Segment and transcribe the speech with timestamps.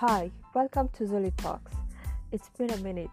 [0.00, 1.72] Hi, welcome to Zuli Talks.
[2.30, 3.08] It's been a minute,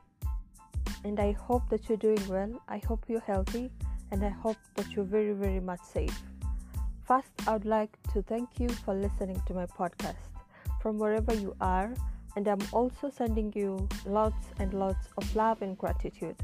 [1.06, 2.62] and I hope that you're doing well.
[2.68, 3.72] I hope you're healthy,
[4.12, 6.22] and I hope that you're very, very much safe.
[7.08, 10.28] First, I would like to thank you for listening to my podcast
[10.82, 11.94] from wherever you are,
[12.36, 16.36] and I'm also sending you lots and lots of love and gratitude.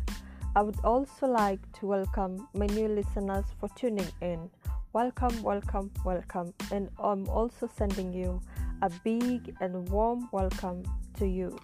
[0.55, 4.49] I would also like to welcome my new listeners for tuning in.
[4.91, 8.41] Welcome, welcome, welcome, and I'm also sending you
[8.81, 10.81] a big and warm welcome
[11.19, 11.59] to you.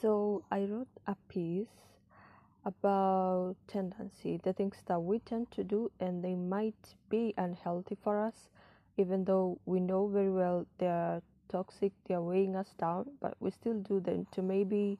[0.00, 1.68] So, I wrote a piece
[2.64, 8.18] about tendency, the things that we tend to do, and they might be unhealthy for
[8.18, 8.48] us,
[8.96, 13.36] even though we know very well they are toxic, they are weighing us down, but
[13.38, 14.98] we still do them to maybe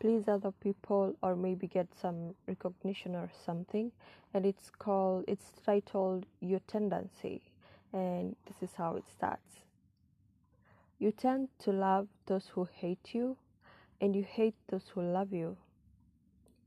[0.00, 3.92] please other people or maybe get some recognition or something.
[4.32, 7.42] And it's called it's titled your tendency
[7.92, 9.60] and this is how it starts.
[10.98, 13.36] You tend to love those who hate you
[14.00, 15.56] and you hate those who love you.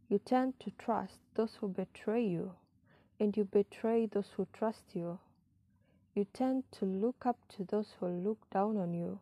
[0.10, 2.52] You tend to trust those who betray you
[3.20, 5.20] and you betray those who trust you.
[6.14, 9.20] You tend to look up to those who look down on you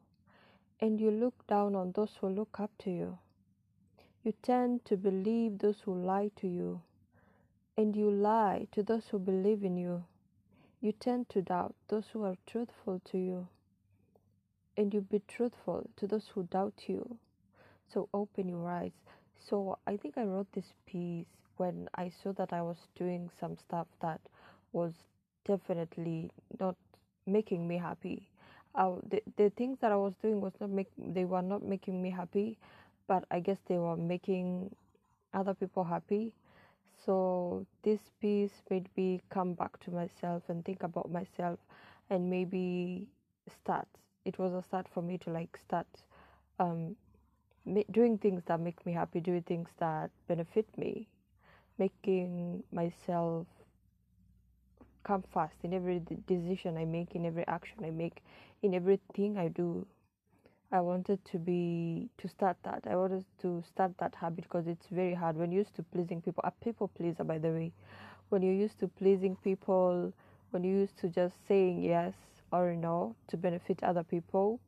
[0.81, 3.17] and you look down on those who look up to you
[4.23, 6.81] you tend to believe those who lie to you,
[7.77, 10.03] and you lie to those who believe in you.
[10.79, 13.47] You tend to doubt those who are truthful to you,
[14.77, 17.17] and you be truthful to those who doubt you.
[17.91, 18.91] So open your eyes.
[19.39, 21.25] So I think I wrote this piece
[21.57, 24.21] when I saw that I was doing some stuff that
[24.71, 24.93] was
[25.45, 26.75] definitely not
[27.25, 28.29] making me happy.
[28.75, 32.01] Uh, the the things that I was doing was not make they were not making
[32.01, 32.57] me happy
[33.07, 34.73] but I guess they were making
[35.33, 36.33] other people happy.
[37.05, 41.59] So this piece made me come back to myself and think about myself
[42.09, 43.07] and maybe
[43.47, 43.87] start.
[44.25, 45.87] It was a start for me to like start
[46.59, 46.95] um,
[47.91, 51.07] doing things that make me happy, doing things that benefit me,
[51.79, 53.47] making myself
[55.03, 58.21] come fast in every decision I make, in every action I make,
[58.61, 59.85] in everything I do.
[60.71, 62.85] I wanted to be to start that.
[62.89, 66.21] I wanted to start that habit because it's very hard when you're used to pleasing
[66.21, 66.41] people.
[66.45, 67.73] A people pleaser, by the way.
[68.29, 70.13] When you're used to pleasing people,
[70.51, 72.13] when you're used to just saying yes
[72.53, 74.61] or no to benefit other people,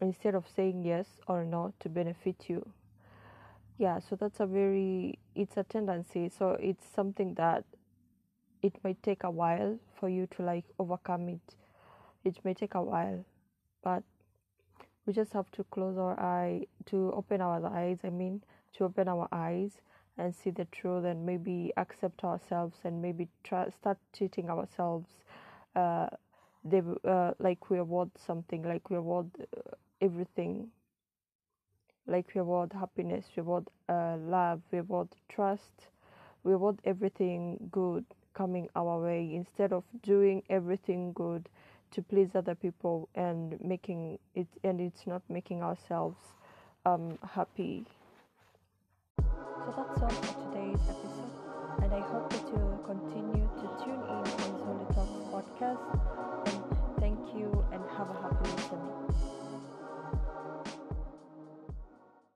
[0.00, 2.68] instead of saying yes or no to benefit you.
[3.78, 6.28] Yeah, so that's a very it's a tendency.
[6.28, 7.64] So it's something that
[8.62, 11.54] it might take a while for you to like overcome it.
[12.24, 13.24] It may take a while,
[13.82, 14.02] but
[15.06, 18.42] we just have to close our eye to open our eyes i mean
[18.76, 19.80] to open our eyes
[20.18, 25.08] and see the truth and maybe accept ourselves and maybe try start treating ourselves.
[25.74, 26.06] Uh,
[26.64, 29.60] they uh, like we award something like we award uh,
[30.00, 30.68] everything.
[32.06, 35.88] Like we award happiness we award uh, love we award trust
[36.44, 38.04] we award everything good
[38.34, 41.48] coming our way instead of doing everything good
[41.94, 46.18] to please other people and making it and it's not making ourselves
[46.86, 47.84] um, happy.
[49.18, 51.44] So that's all for today's episode
[51.82, 56.23] and i hope that you'll continue to tune in on Zoli Talks podcast